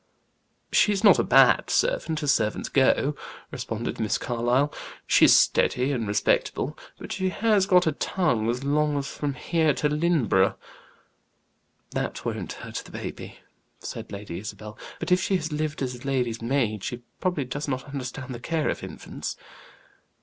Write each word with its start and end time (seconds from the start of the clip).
"She's 0.71 1.03
not 1.03 1.19
a 1.19 1.23
bad 1.23 1.69
servant, 1.69 2.23
as 2.23 2.33
servants 2.33 2.69
go," 2.69 3.15
responded 3.51 3.99
Miss 3.99 4.17
Carlyle. 4.17 4.73
"She's 5.05 5.37
steady 5.37 5.91
and 5.91 6.07
respectable; 6.07 6.75
but 6.97 7.11
she 7.11 7.29
has 7.29 7.67
got 7.67 7.85
a 7.85 7.91
tongue 7.91 8.49
as 8.49 8.63
long 8.63 8.97
as 8.97 9.05
from 9.07 9.35
here 9.35 9.75
to 9.75 9.89
Lynneborough." 9.89 10.55
"That 11.91 12.25
won't 12.25 12.53
hurt 12.53 12.81
baby," 12.91 13.41
said 13.77 14.11
Lady 14.11 14.39
Isabel. 14.39 14.75
"But 14.99 15.11
if 15.11 15.21
she 15.21 15.35
has 15.35 15.51
lived 15.51 15.83
as 15.83 16.03
lady's 16.03 16.41
maid, 16.41 16.83
she 16.83 17.03
probably 17.19 17.45
does 17.45 17.67
not 17.67 17.83
understand 17.87 18.33
the 18.33 18.39
care 18.39 18.69
of 18.69 18.81
infants." 18.81 19.35